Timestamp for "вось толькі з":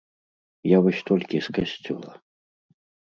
0.85-1.53